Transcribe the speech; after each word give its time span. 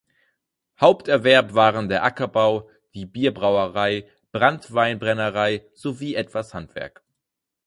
Haupterwerb 0.81 1.53
waren 1.53 1.87
der 1.87 2.03
Ackerbau, 2.03 2.67
die 2.95 3.05
Bierbrauerei, 3.05 4.09
Branntweinbrennerei 4.31 5.67
sowie 5.75 6.15
etwas 6.15 6.55
Handwerk. 6.55 7.03